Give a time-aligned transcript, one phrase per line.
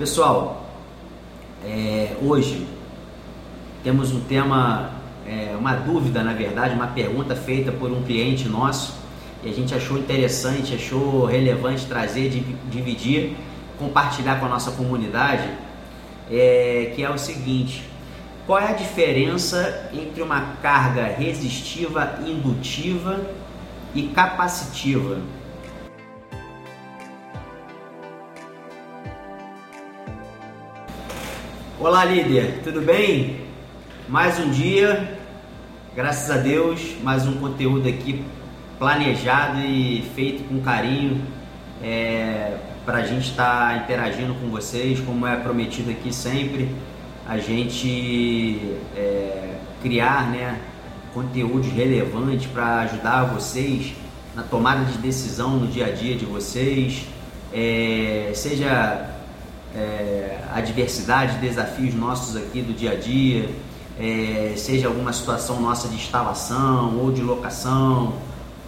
[0.00, 0.64] Pessoal,
[1.62, 2.66] é, hoje
[3.84, 4.92] temos um tema,
[5.26, 8.94] é, uma dúvida na verdade, uma pergunta feita por um cliente nosso
[9.44, 12.30] e a gente achou interessante, achou relevante trazer,
[12.70, 13.36] dividir,
[13.78, 15.46] compartilhar com a nossa comunidade,
[16.30, 17.86] é, que é o seguinte:
[18.46, 23.20] qual é a diferença entre uma carga resistiva indutiva
[23.94, 25.18] e capacitiva?
[31.82, 33.38] Olá, líder, tudo bem?
[34.06, 35.18] Mais um dia,
[35.96, 38.22] graças a Deus, mais um conteúdo aqui
[38.78, 41.22] planejado e feito com carinho
[41.82, 46.68] é, para a gente estar tá interagindo com vocês, como é prometido aqui sempre,
[47.26, 50.60] a gente é, criar né,
[51.14, 53.94] conteúdos relevantes para ajudar vocês
[54.36, 57.06] na tomada de decisão no dia a dia de vocês,
[57.54, 59.18] é, seja
[59.74, 63.48] é, adversidade, desafios nossos aqui do dia a dia,
[63.98, 68.14] é, seja alguma situação nossa de instalação ou de locação,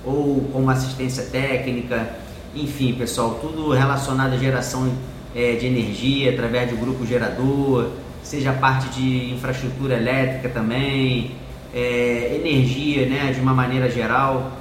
[0.04, 2.16] ou como assistência técnica,
[2.54, 4.92] enfim, pessoal, tudo relacionado à geração
[5.34, 7.90] é, de energia através do grupo gerador,
[8.22, 11.32] seja parte de infraestrutura elétrica também,
[11.74, 14.52] é, energia, né, de uma maneira geral.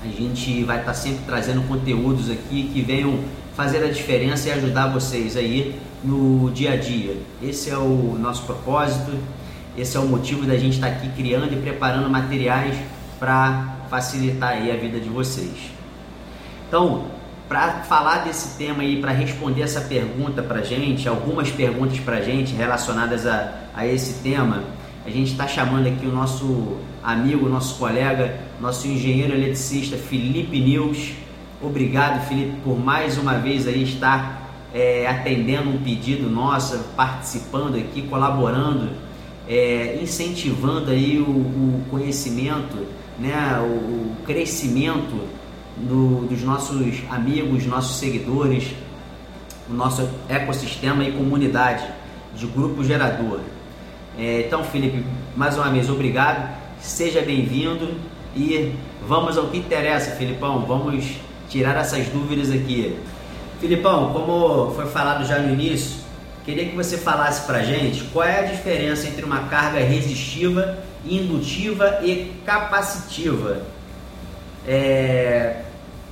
[0.00, 3.18] A gente vai estar tá sempre trazendo conteúdos aqui que venham
[3.58, 7.16] fazer a diferença e ajudar vocês aí no dia a dia.
[7.42, 9.10] Esse é o nosso propósito,
[9.76, 12.76] esse é o motivo da gente estar tá aqui criando e preparando materiais
[13.18, 15.72] para facilitar aí a vida de vocês.
[16.68, 17.06] Então,
[17.48, 22.54] para falar desse tema aí, para responder essa pergunta para gente, algumas perguntas para gente
[22.54, 24.62] relacionadas a, a esse tema,
[25.04, 31.14] a gente está chamando aqui o nosso amigo, nosso colega, nosso engenheiro eletricista Felipe Nils.
[31.60, 38.02] Obrigado, Felipe, por mais uma vez aí estar é, atendendo um pedido nosso, participando aqui,
[38.02, 38.90] colaborando,
[39.48, 42.76] é, incentivando aí o, o conhecimento
[43.18, 45.26] né, o, crescimento
[45.76, 48.74] do, dos nossos amigos, nossos seguidores,
[49.68, 51.84] o nosso ecossistema e comunidade
[52.34, 53.40] de grupo gerador.
[54.18, 55.04] É, então, Felipe,
[55.36, 57.94] mais uma vez, obrigado, seja bem-vindo
[58.36, 58.74] e
[59.06, 61.18] vamos ao que interessa, Filipão, vamos
[61.48, 62.98] tirar essas dúvidas aqui.
[63.60, 65.98] Filipão, como foi falado já no início,
[66.44, 72.00] queria que você falasse para gente qual é a diferença entre uma carga resistiva indutiva
[72.02, 73.62] e capacitiva.
[74.66, 75.62] É,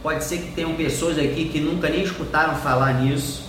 [0.02, 3.44] pode ser que tenham pessoas aqui que nunca nem escutaram falar nisso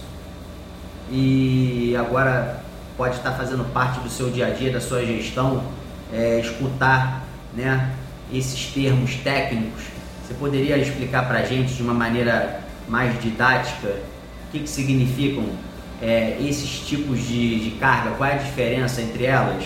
[1.10, 2.62] e agora
[2.98, 5.64] pode estar fazendo parte do seu dia a dia, da sua gestão,
[6.12, 7.24] é, escutar
[7.56, 7.92] né,
[8.34, 9.84] esses termos técnicos.
[10.28, 15.46] Você poderia explicar para a gente de uma maneira mais didática o que, que significam
[16.02, 18.14] é, esses tipos de, de carga?
[18.18, 19.64] Qual é a diferença entre elas,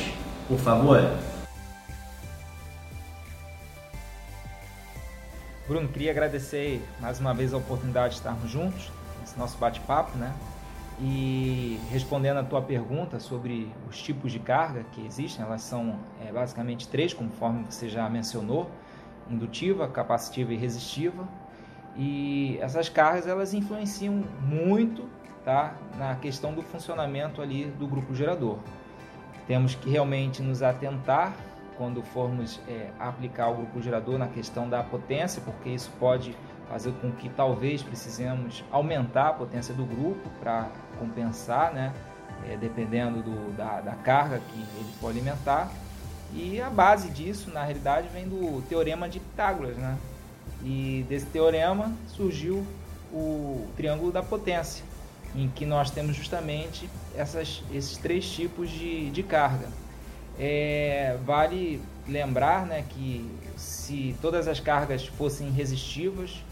[0.47, 1.17] por favor?
[5.67, 10.31] Bruno, queria agradecer mais uma vez a oportunidade de estarmos juntos, nesse nosso bate-papo, né?
[10.99, 16.31] E respondendo a tua pergunta sobre os tipos de carga que existem, elas são é,
[16.31, 18.69] basicamente três, conforme você já mencionou:
[19.31, 21.27] indutiva, capacitiva e resistiva.
[21.95, 25.09] E essas cargas elas influenciam muito,
[25.43, 28.59] tá, na questão do funcionamento ali do grupo gerador.
[29.47, 31.33] Temos que realmente nos atentar
[31.77, 36.35] quando formos é, aplicar o grupo gerador na questão da potência, porque isso pode
[36.69, 41.91] fazer com que talvez precisemos aumentar a potência do grupo para compensar, né?
[42.49, 45.69] É, dependendo do, da, da carga que ele for alimentar.
[46.33, 49.97] E a base disso, na realidade, vem do teorema de Pitágoras, né?
[50.63, 52.65] E desse teorema surgiu
[53.11, 54.85] o triângulo da potência,
[55.35, 59.67] em que nós temos justamente essas, esses três tipos de, de carga.
[60.39, 66.43] É, vale lembrar né, que se todas as cargas fossem resistivas,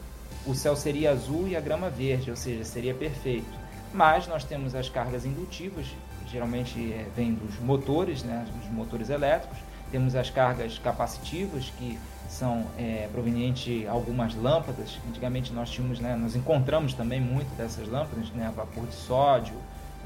[0.45, 3.59] o céu seria azul e a grama verde, ou seja, seria perfeito.
[3.94, 5.88] Mas nós temos as cargas indutivas,
[6.27, 9.57] geralmente é, vêm dos motores, né, dos motores elétricos.
[9.91, 15.00] Temos as cargas capacitivas, que são é, provenientes de algumas lâmpadas.
[15.07, 19.56] Antigamente nós tínhamos, né, nós encontramos também muito dessas lâmpadas, né, vapor de sódio,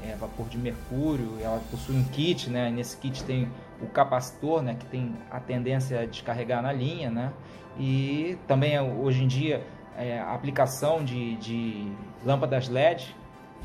[0.02, 2.70] é, vapor de mercúrio, ela possui um kit, né?
[2.70, 3.48] Nesse kit tem
[3.80, 4.76] o capacitor, né?
[4.78, 7.32] Que tem a tendência a descarregar na linha, né?
[7.78, 9.64] E também hoje em dia
[9.96, 11.92] é, a aplicação de, de
[12.24, 13.14] lâmpadas LED,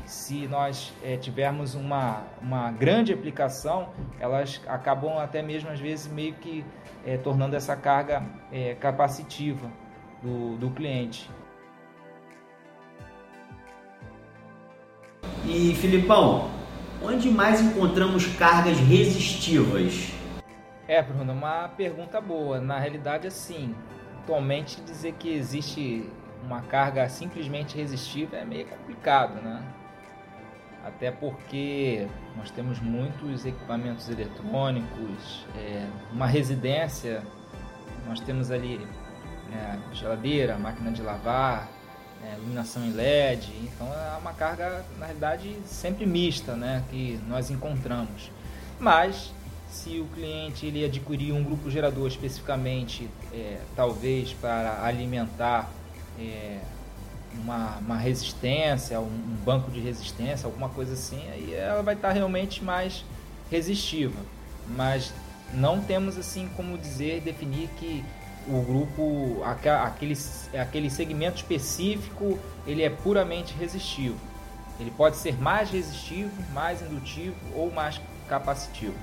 [0.06, 6.34] se nós é, tivermos uma, uma grande aplicação, elas acabam até mesmo às vezes meio
[6.34, 6.64] que
[7.06, 9.70] é, tornando essa carga é, capacitiva
[10.22, 11.30] do, do cliente.
[15.46, 16.50] E Filipão,
[17.02, 20.12] onde mais encontramos cargas resistivas?
[20.86, 22.60] É, Bruno, uma pergunta boa.
[22.60, 23.74] Na realidade, assim,
[24.18, 26.08] atualmente dizer que existe
[26.42, 29.62] uma carga simplesmente resistiva é meio complicado, né?
[30.84, 32.06] Até porque
[32.36, 37.22] nós temos muitos equipamentos eletrônicos, é, uma residência,
[38.06, 38.86] nós temos ali
[39.52, 41.68] é, geladeira, máquina de lavar,
[42.24, 47.50] é, iluminação em LED, então é uma carga, na realidade, sempre mista, né, que nós
[47.50, 48.30] encontramos.
[48.78, 49.32] Mas
[49.68, 55.70] se o cliente ele adquirir um grupo gerador especificamente, é, talvez para alimentar
[56.18, 56.58] é,
[57.34, 62.62] uma, uma, resistência, um, banco de resistência, alguma coisa assim, aí ela vai estar realmente
[62.62, 63.04] mais
[63.50, 64.18] resistiva.
[64.68, 65.12] Mas
[65.52, 68.04] não temos assim como dizer, definir que
[68.48, 70.16] o grupo, aquele,
[70.58, 74.18] aquele segmento específico, ele é puramente resistivo.
[74.78, 78.94] Ele pode ser mais resistivo, mais indutivo ou mais capacitivo.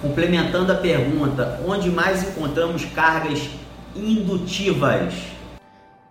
[0.00, 3.50] Complementando a pergunta, onde mais encontramos cargas
[3.94, 5.12] indutivas?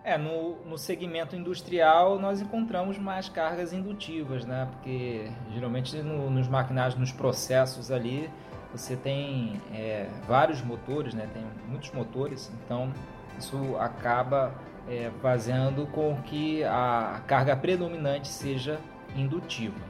[0.04, 4.68] É, no, no segmento industrial nós encontramos mais cargas indutivas, né?
[4.72, 8.30] Porque geralmente no, nos maquinários, nos processos ali,
[8.72, 11.28] você tem é, vários motores, né?
[11.34, 12.94] Tem muitos motores, então
[13.40, 14.52] isso acaba
[14.88, 18.80] é, fazendo com que a carga predominante seja
[19.16, 19.89] indutiva.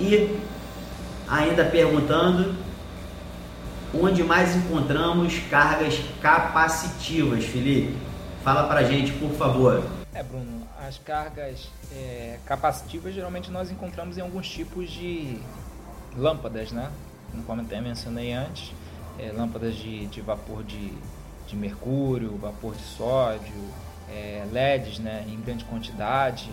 [0.00, 0.40] E
[1.28, 2.54] ainda perguntando
[3.92, 7.96] onde mais encontramos cargas capacitivas, Felipe.
[8.42, 9.84] Fala pra gente, por favor.
[10.14, 15.38] É, Bruno, as cargas é, capacitivas geralmente nós encontramos em alguns tipos de
[16.16, 16.90] lâmpadas, né?
[17.46, 18.72] Como até mencionei antes,
[19.18, 20.92] é, lâmpadas de, de vapor de,
[21.46, 23.54] de mercúrio, vapor de sódio,
[24.08, 26.50] é, LEDs né, em grande quantidade.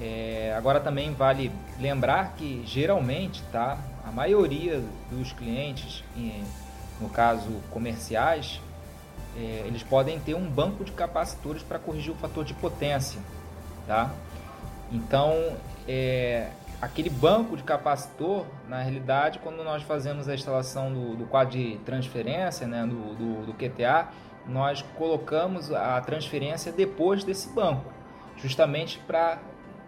[0.00, 6.02] É, agora também vale lembrar que geralmente, tá, a maioria dos clientes,
[6.98, 8.60] no caso comerciais,
[9.36, 13.20] é, eles podem ter um banco de capacitores para corrigir o fator de potência,
[13.86, 14.10] tá?
[14.90, 15.56] Então,
[15.86, 16.48] é,
[16.80, 21.76] aquele banco de capacitor, na realidade, quando nós fazemos a instalação do, do quadro de
[21.84, 24.08] transferência, né, do, do, do QTA,
[24.46, 27.84] nós colocamos a transferência depois desse banco,
[28.36, 29.38] justamente para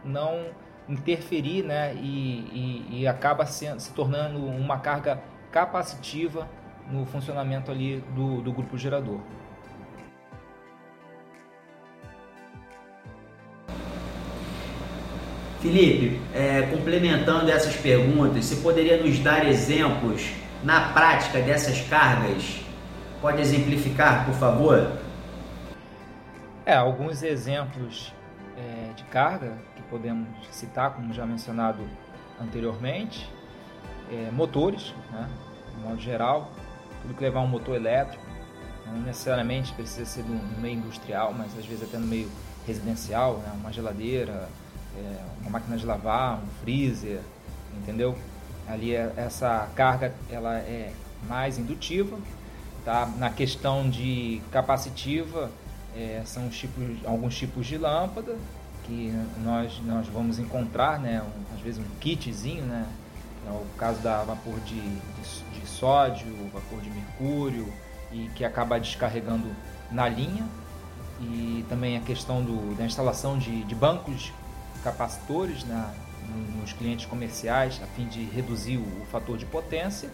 [0.05, 0.47] não
[0.89, 6.49] interferir né, e, e, e acaba se, se tornando uma carga capacitiva
[6.91, 9.21] no funcionamento ali do, do grupo gerador.
[15.61, 20.33] Felipe, é, complementando essas perguntas, você poderia nos dar exemplos
[20.65, 22.61] na prática dessas cargas?
[23.21, 24.91] Pode exemplificar, por favor?
[26.67, 28.13] É, alguns exemplos
[28.57, 29.57] é, de carga
[29.93, 31.87] podemos citar, como já mencionado
[32.41, 33.31] anteriormente,
[34.11, 35.29] é, motores, né,
[35.75, 36.51] de modo geral,
[37.03, 38.25] tudo que levar um motor elétrico,
[38.87, 42.31] não necessariamente precisa ser no, meio industrial, mas às vezes até no meio
[42.67, 44.49] residencial, né, uma geladeira,
[44.97, 47.21] é, uma máquina de lavar, um freezer,
[47.77, 48.17] entendeu?
[48.67, 50.91] Ali é, essa carga ela é
[51.29, 52.19] mais indutiva,
[52.83, 53.07] tá?
[53.19, 55.51] Na questão de capacitiva,
[55.97, 58.37] é, são tipos, alguns tipos de lâmpada,
[58.85, 59.13] que
[59.45, 62.87] nós, nós vamos encontrar, né, um, às vezes um kitzinho, né,
[63.47, 67.73] é o caso da vapor de, de, de, sódio, vapor de mercúrio,
[68.13, 69.49] e que acaba descarregando
[69.91, 70.47] na linha,
[71.21, 74.33] e também a questão do, da instalação de, de bancos
[74.83, 75.95] capacitores né,
[76.61, 80.11] nos clientes comerciais, a fim de reduzir o, o fator de potência.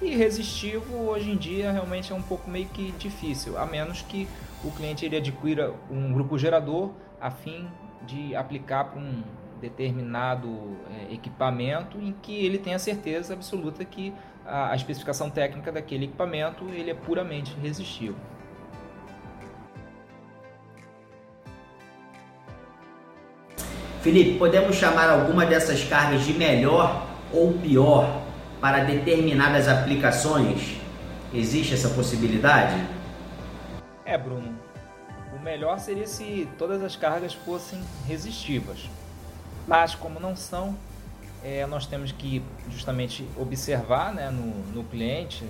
[0.00, 4.28] E resistivo hoje em dia realmente é um pouco meio que difícil, a menos que
[4.64, 7.68] o cliente ele adquira um grupo gerador a fim
[8.06, 9.22] de aplicar para um
[9.60, 14.12] determinado é, equipamento em que ele tenha certeza absoluta que
[14.46, 18.16] a, a, especificação técnica daquele equipamento ele é puramente resistível.
[24.00, 28.22] Felipe, podemos chamar alguma dessas cargas de melhor ou pior
[28.60, 30.76] para determinadas aplicações?
[31.34, 32.97] Existe essa possibilidade?
[34.08, 34.58] É, Bruno.
[35.34, 38.88] O melhor seria se todas as cargas fossem resistivas.
[39.66, 40.74] Mas como não são,
[41.44, 45.44] é, nós temos que justamente observar né, no, no cliente.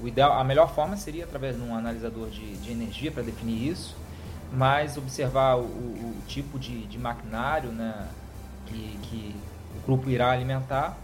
[0.00, 3.68] O ideal, a melhor forma seria através de um analisador de, de energia para definir
[3.68, 3.96] isso,
[4.52, 8.06] mas observar o, o, tipo de, de maquinário né,
[8.66, 9.36] que, que
[9.76, 10.96] o grupo irá alimentar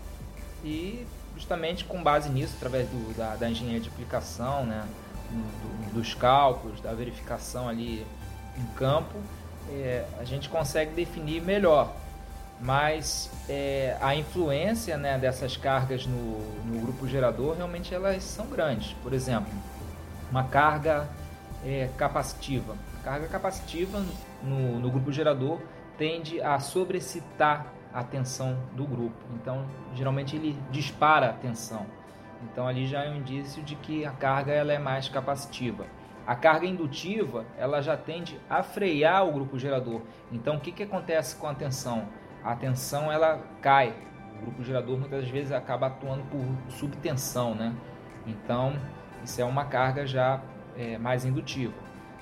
[0.64, 4.84] e justamente com base nisso, através do, da, da, engenharia de aplicação, né,
[5.30, 8.06] do, dos cálculos, da verificação ali
[8.56, 9.14] em campo,
[9.70, 11.92] é, a gente consegue definir melhor.
[12.58, 18.94] Mas é, a influência né, dessas cargas no, no grupo gerador realmente elas são grandes.
[19.02, 19.52] Por exemplo,
[20.30, 21.06] uma carga
[21.64, 22.74] é, capacitiva.
[23.00, 24.02] A carga capacitiva
[24.42, 25.60] no, no grupo gerador
[25.98, 29.16] tende a sobrecitar a tensão do grupo.
[29.34, 31.86] Então, geralmente ele dispara a tensão.
[32.50, 35.86] Então, ali já é um indício de que a carga ela é mais capacitiva.
[36.26, 40.00] A carga indutiva ela já tende a frear o grupo gerador.
[40.32, 42.08] Então, o que, que acontece com a tensão?
[42.42, 43.94] A tensão ela cai.
[44.38, 47.74] O grupo gerador muitas vezes acaba atuando por subtensão, né?
[48.26, 48.74] Então,
[49.24, 50.40] isso é uma carga já
[50.76, 51.74] é, mais indutiva.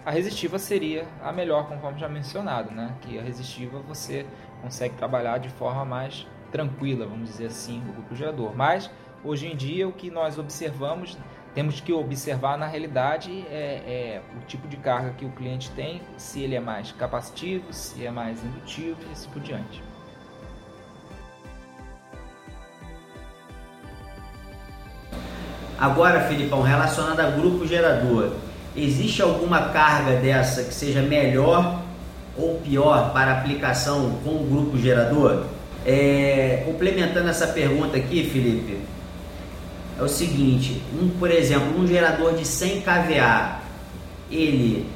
[0.04, 2.94] A resistiva seria a melhor, conforme já mencionado, né?
[3.00, 4.26] Que a resistiva você
[4.60, 8.54] consegue trabalhar de forma mais tranquila, vamos dizer assim, o grupo gerador.
[8.54, 8.90] Mas
[9.24, 11.16] hoje em dia o que nós observamos,
[11.54, 16.02] temos que observar na realidade é, é o tipo de carga que o cliente tem,
[16.16, 19.82] se ele é mais capacitivo, se é mais indutivo e assim por diante.
[25.78, 28.32] Agora, Filipão, relacionado a grupo gerador,
[28.76, 31.82] existe alguma carga dessa que seja melhor
[32.36, 35.46] ou pior para aplicação com o grupo gerador?
[35.86, 38.78] É, complementando essa pergunta aqui, Felipe,
[39.98, 43.60] é o seguinte: um, por exemplo, um gerador de 100 kVA,
[44.30, 44.88] ele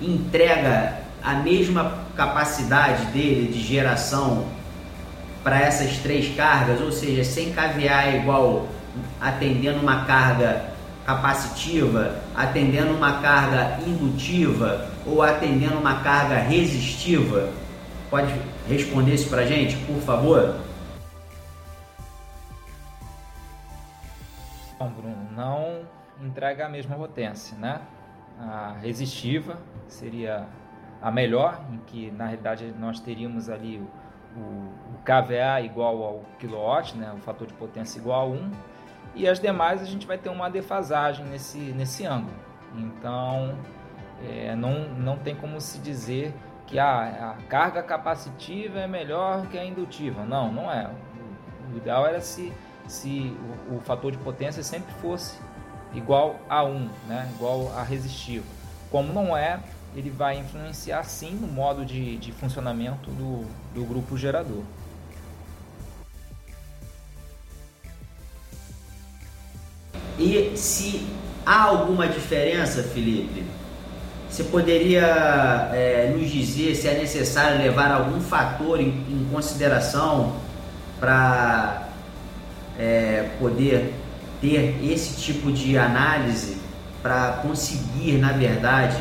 [0.00, 4.46] entrega a mesma capacidade dele de geração
[5.42, 8.68] para essas três cargas, ou seja, 100 kVA é igual
[9.20, 10.70] atendendo uma carga
[11.04, 17.50] capacitiva, atendendo uma carga indutiva ou atendendo uma carga resistiva?
[18.10, 18.34] Pode
[18.68, 20.56] responder isso para gente, por favor?
[25.36, 25.82] Não
[26.20, 27.80] entrega a mesma potência, né?
[28.38, 30.46] A resistiva seria
[31.00, 33.78] a melhor, em que na realidade nós teríamos ali
[34.36, 37.12] o, o, KVA igual ao quilowatt, né?
[37.14, 38.50] o fator de potência igual a 1,
[39.14, 42.36] e as demais a gente vai ter uma defasagem nesse, nesse ângulo.
[42.74, 43.56] Então,
[44.22, 46.34] é, não, não tem como se dizer
[46.66, 50.24] que a, a, carga capacitiva é melhor que a indutiva.
[50.24, 50.90] Não, não é.
[51.72, 52.52] O ideal era se,
[52.88, 53.36] se
[53.70, 55.36] o, o, fator de potência sempre fosse
[55.94, 57.30] igual a 1, né?
[57.34, 58.44] igual a resistiva.
[58.90, 59.60] Como não é,
[59.94, 64.62] ele vai influenciar sim no modo de, de funcionamento do, do grupo gerador.
[70.18, 71.06] E se
[71.44, 73.44] há alguma diferença, Felipe,
[74.28, 80.36] você poderia é, nos dizer se é necessário levar algum fator em, em consideração
[81.00, 81.85] para
[82.78, 83.92] é, poder
[84.40, 86.58] ter esse tipo de análise
[87.02, 89.00] para conseguir, na verdade,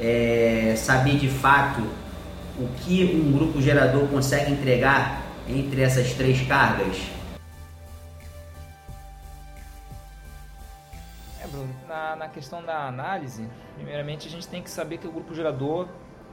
[0.00, 1.82] é, saber de fato
[2.58, 6.96] o que um grupo gerador consegue entregar entre essas três cargas?
[11.92, 15.88] na, na questão da análise, primeiramente a gente tem que saber que o grupo gerador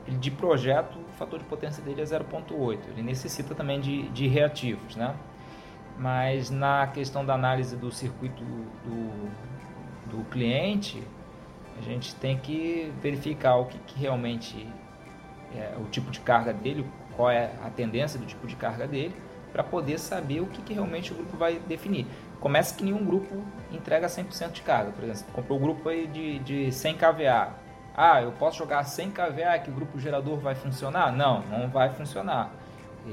[0.08, 2.80] de projeto, o fator de potência dele é 0.8.
[2.90, 5.16] Ele necessita também de, de reativos, né?
[6.00, 9.30] Mas na questão da análise do circuito do,
[10.10, 11.04] do cliente,
[11.78, 14.66] a gente tem que verificar o que, que realmente
[15.54, 19.14] é o tipo de carga dele, qual é a tendência do tipo de carga dele,
[19.52, 22.08] para poder saber o que, que realmente o grupo vai definir.
[22.40, 24.92] Começa que nenhum grupo entrega 100% de carga.
[24.92, 27.50] Por exemplo, comprou um grupo aí de, de 100 kVA.
[27.96, 31.12] Ah, eu posso jogar 100 kVA que o grupo gerador vai funcionar?
[31.12, 32.52] Não, não vai funcionar.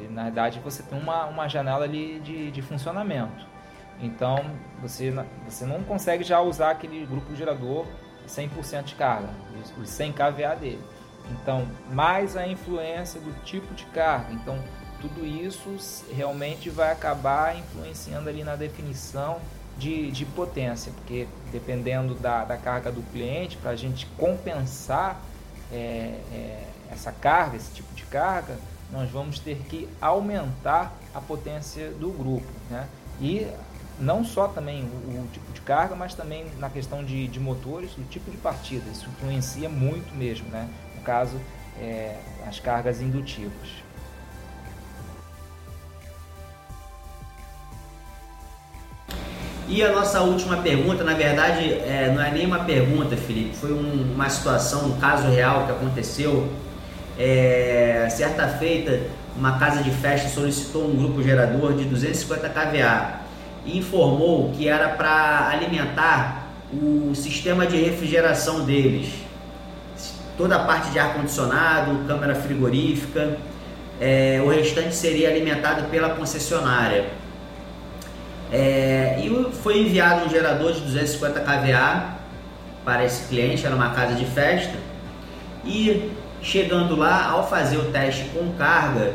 [0.04, 3.46] E, na verdade, você tem uma, uma janela ali de, de funcionamento.
[4.00, 4.44] Então,
[4.80, 5.12] você,
[5.48, 7.86] você não consegue já usar aquele grupo gerador
[8.28, 9.28] 100% de carga,
[9.62, 10.84] os, os 100 kVA dele.
[11.30, 14.32] Então, mais a influência do tipo de carga.
[14.32, 14.58] Então,
[15.00, 15.76] tudo isso
[16.14, 19.40] realmente vai acabar influenciando ali na definição
[19.78, 25.20] de, de potência, porque dependendo da, da carga do cliente, para a gente compensar
[25.70, 28.56] é, é, essa carga, esse tipo de carga,
[28.92, 32.46] nós vamos ter que aumentar a potência do grupo.
[32.70, 32.86] Né?
[33.20, 33.46] E
[33.98, 37.96] não só também o, o, tipo de carga, mas também na questão de, de motores,
[37.96, 38.88] o tipo de partida.
[38.90, 40.68] Isso influencia muito mesmo, né?
[40.96, 41.40] no caso,
[41.78, 42.16] é,
[42.46, 43.86] as cargas indutivas.
[49.68, 53.72] E a nossa última pergunta, na verdade, é, não é nem uma pergunta, Felipe, foi
[53.72, 56.48] um, uma situação, um caso real que aconteceu.
[57.18, 59.00] É, certa feita,
[59.36, 63.20] uma casa de festa solicitou um grupo gerador de 250 kVA
[63.64, 69.12] e informou que era para alimentar o sistema de refrigeração deles.
[70.36, 73.38] Toda a parte de ar-condicionado, câmara frigorífica,
[74.00, 77.06] é, o restante seria alimentado pela concessionária.
[78.52, 82.16] É, e foi enviado um gerador de 250 kVA
[82.84, 84.74] para esse cliente, era uma casa de festa.
[85.64, 89.14] E chegando lá, ao fazer o teste com carga,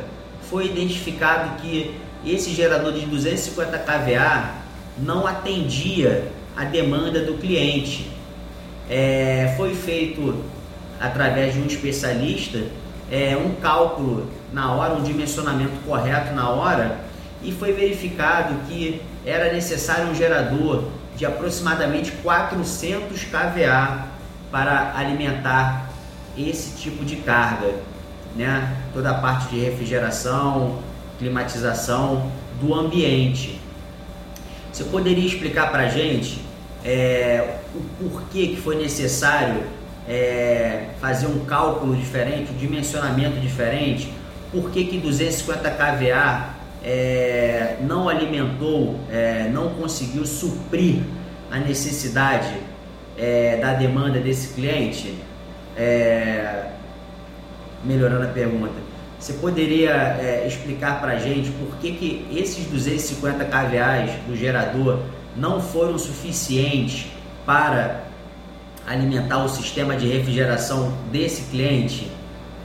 [0.49, 4.51] foi identificado que esse gerador de 250 kVA
[4.97, 8.09] não atendia a demanda do cliente.
[8.89, 10.43] É, foi feito
[10.99, 12.59] através de um especialista
[13.11, 16.99] é, um cálculo na hora, um dimensionamento correto na hora
[17.43, 20.85] e foi verificado que era necessário um gerador
[21.17, 24.05] de aproximadamente 400 kVA
[24.51, 25.90] para alimentar
[26.37, 27.73] esse tipo de carga,
[28.35, 28.77] né?
[28.93, 30.79] Toda a parte de refrigeração,
[31.19, 33.59] climatização do ambiente.
[34.71, 36.41] Você poderia explicar para a gente
[36.83, 39.63] é, o porquê que foi necessário
[40.07, 44.11] é, fazer um cálculo diferente, um dimensionamento diferente?
[44.51, 46.49] Por que, que 250 kVA
[46.83, 51.01] é, não alimentou, é, não conseguiu suprir
[51.49, 52.53] a necessidade
[53.17, 55.15] é, da demanda desse cliente?
[55.77, 56.65] É,
[57.83, 58.73] melhorando a pergunta,
[59.21, 64.99] você poderia é, explicar para a gente por que, que esses 250 kVA do gerador
[65.35, 67.05] não foram suficientes
[67.45, 68.01] para
[68.87, 72.11] alimentar o sistema de refrigeração desse cliente?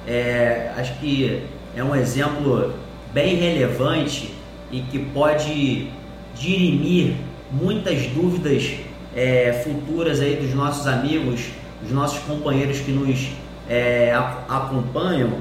[0.06, 1.42] É, acho que
[1.76, 2.74] é um exemplo
[3.12, 4.34] bem relevante
[4.72, 5.90] e que pode
[6.34, 7.16] dirimir
[7.52, 8.72] muitas dúvidas
[9.14, 11.50] é, futuras aí dos nossos amigos
[11.84, 13.28] os nossos companheiros que nos
[13.68, 14.14] é,
[14.48, 15.38] acompanham,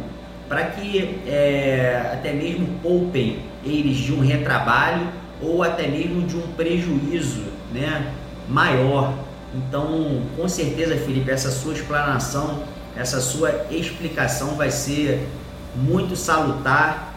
[0.48, 5.08] para que é, até mesmo poupem eles de um retrabalho
[5.42, 8.12] ou até mesmo de um prejuízo né,
[8.48, 9.13] maior.
[9.54, 12.63] Então, com certeza, Felipe, essa sua explanação,
[12.95, 15.28] essa sua explicação vai ser
[15.76, 17.15] muito salutar,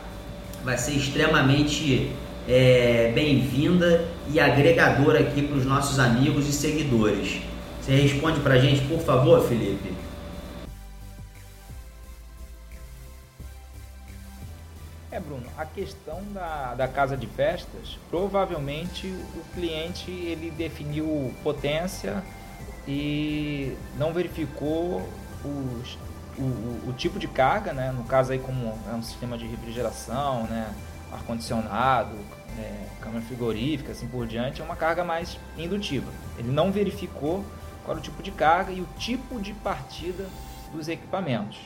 [0.65, 2.13] vai ser extremamente
[2.49, 7.41] é, bem-vinda e agregadora aqui para os nossos amigos e seguidores.
[7.89, 9.95] Você responde para a gente, por favor, Felipe?
[15.11, 22.23] É, Bruno, a questão da, da casa de festas, provavelmente o cliente ele definiu potência
[22.87, 25.03] e não verificou
[25.43, 25.99] os,
[26.37, 27.91] o, o, tipo de carga, né?
[27.91, 30.75] no caso aí como é um sistema de refrigeração, né?
[31.11, 32.19] ar-condicionado,
[32.59, 36.13] é, câmara frigorífica, assim por diante, é uma carga mais indutiva.
[36.37, 37.43] Ele não verificou
[37.89, 40.27] qual o tipo de carga e o tipo de partida
[40.71, 41.59] dos equipamentos.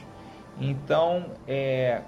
[0.61, 2.03] Então, é,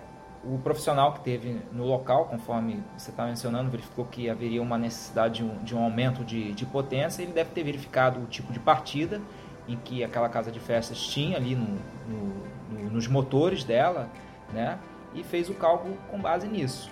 [0.44, 5.38] o profissional que teve no local, conforme você está mencionando, verificou que haveria uma necessidade
[5.38, 8.60] de um, de um aumento de, de, potência, ele deve ter verificado o tipo de
[8.60, 9.20] partida
[9.66, 14.08] em que aquela casa de festas tinha ali no, no, no, nos motores dela,
[14.52, 14.78] né?
[15.12, 16.88] E fez o cálculo com base nisso.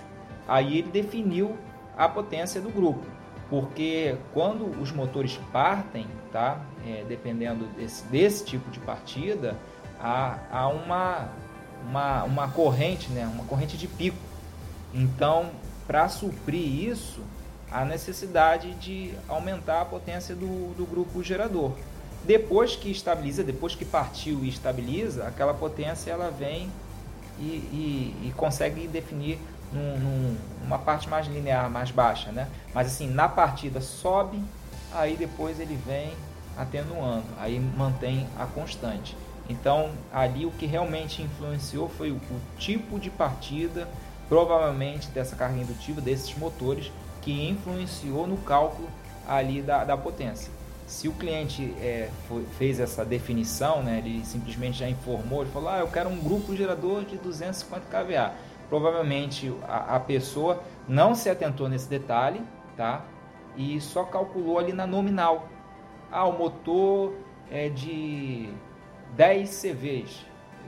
[0.48, 1.56] Aí ele definiu
[1.96, 3.06] a potência do grupo
[3.52, 6.58] porque quando os motores partem, tá?
[6.86, 9.54] É, dependendo desse, desse tipo de partida,
[10.00, 11.28] há, há uma,
[11.86, 13.26] uma, uma corrente, né?
[13.26, 14.16] uma corrente de pico.
[14.94, 15.50] Então,
[15.86, 17.20] para suprir isso,
[17.70, 21.72] há necessidade de aumentar a potência do, do grupo gerador.
[22.24, 26.70] Depois que estabiliza, depois que partiu e estabiliza, aquela potência ela vem
[27.38, 29.38] e, e, e consegue definir
[29.72, 32.48] num, num, numa parte mais linear, mais baixa, né?
[32.74, 34.42] Mas assim, na partida sobe,
[34.92, 36.12] aí depois ele vem
[36.56, 39.16] atenuando, aí mantém a constante.
[39.48, 43.88] Então, ali o que realmente influenciou foi o, o tipo de partida,
[44.28, 48.88] provavelmente dessa carga indutiva, desses motores, que influenciou no cálculo
[49.26, 50.50] ali da, da potência.
[50.86, 55.70] Se o cliente é, foi, fez essa definição, né, ele simplesmente já informou, ele falou,
[55.70, 58.32] ah, eu quero um grupo gerador de 250 kVA
[58.72, 62.40] provavelmente a, a pessoa não se atentou nesse detalhe,
[62.74, 63.04] tá?
[63.54, 65.46] E só calculou ali na nominal.
[66.10, 67.12] Ah, o motor
[67.50, 68.48] é de
[69.14, 70.24] 10 CVs.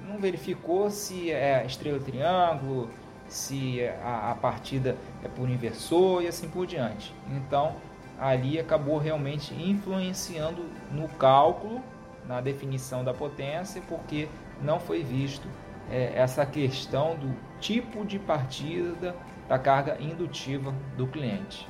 [0.07, 2.91] Não verificou se é estrela triângulo,
[3.27, 7.15] se a, a partida é por inversor e assim por diante.
[7.31, 7.75] Então,
[8.21, 10.63] ali acabou realmente influenciando
[10.93, 11.81] no cálculo,
[12.29, 14.29] na definição da potência, porque
[14.61, 15.49] não foi visto
[15.91, 19.15] é, essa questão do tipo de partida
[19.49, 21.67] da carga indutiva do cliente.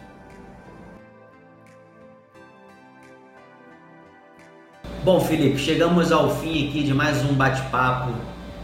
[5.04, 8.12] Bom, Felipe, chegamos ao fim aqui de mais um bate-papo,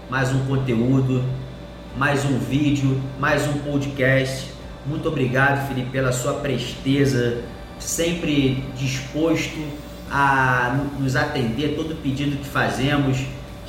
[0.09, 1.23] mais um conteúdo,
[1.97, 4.51] mais um vídeo, mais um podcast.
[4.87, 7.45] Muito obrigado, Felipe, pela sua presteza
[7.81, 9.59] sempre disposto
[10.11, 13.19] a nos atender todo pedido que fazemos,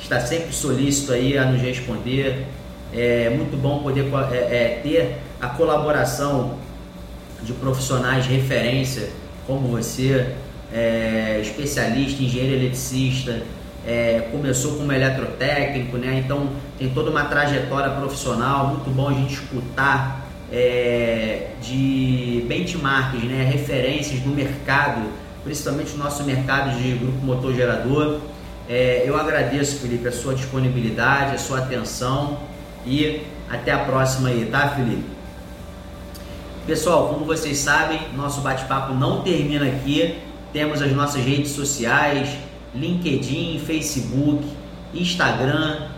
[0.02, 2.46] está sempre solícito aí a nos responder.
[2.92, 6.58] É muito bom poder é, é, ter a colaboração
[7.42, 9.08] de profissionais de referência
[9.46, 10.34] como você,
[10.72, 13.42] é, especialista, engenheiro eletricista,
[13.86, 16.22] é, começou como eletrotécnico, né?
[16.24, 23.48] então tem toda uma trajetória profissional, muito bom a gente escutar é, de benchmarks, né?
[23.50, 25.08] referências do mercado,
[25.42, 28.20] principalmente o nosso mercado de grupo motor gerador.
[28.68, 32.38] É, eu agradeço, Felipe, a sua disponibilidade, a sua atenção
[32.86, 35.04] e até a próxima aí, tá, Felipe?
[36.66, 40.18] Pessoal, como vocês sabem, nosso bate-papo não termina aqui.
[40.52, 42.36] Temos as nossas redes sociais,
[42.74, 44.44] LinkedIn, Facebook,
[44.94, 45.88] Instagram,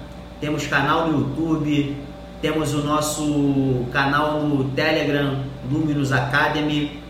[0.41, 1.97] temos canal no YouTube,
[2.41, 7.01] temos o nosso canal no Telegram, Luminous Academy,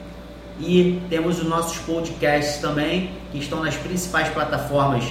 [0.61, 5.05] e temos os nossos podcasts também, que estão nas principais plataformas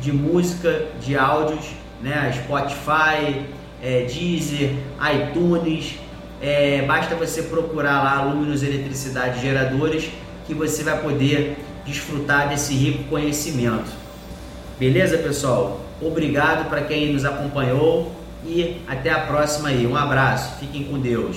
[0.00, 1.66] de música, de áudios,
[2.02, 2.32] né?
[2.44, 3.44] Spotify,
[3.82, 4.74] é, Deezer,
[5.14, 5.94] iTunes.
[6.40, 10.10] É, basta você procurar lá Luminous Eletricidade Geradores
[10.46, 13.90] que você vai poder desfrutar desse rico conhecimento.
[14.78, 15.80] Beleza, pessoal?
[16.00, 18.10] Obrigado para quem nos acompanhou
[18.44, 19.86] e até a próxima aí.
[19.86, 20.58] Um abraço.
[20.58, 21.36] Fiquem com Deus.